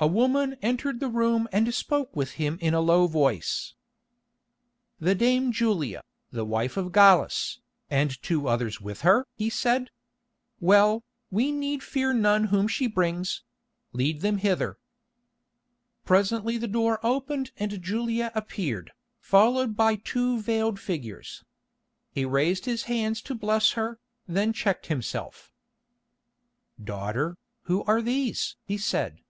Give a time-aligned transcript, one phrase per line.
[0.00, 3.74] A woman entered the room and spoke with him in a low voice.
[5.00, 7.58] "The dame Julia, the wife of Gallus,
[7.90, 9.90] and two others with her?" he said.
[10.60, 11.02] "Well,
[11.32, 13.42] we need fear none whom she brings;
[13.92, 14.78] lead them hither."
[16.04, 21.42] Presently the door opened and Julia appeared, followed by two veiled figures.
[22.12, 23.98] He raised his hands to bless her,
[24.28, 25.50] then checked himself.
[26.80, 29.22] "Daughter, who are these?" he said.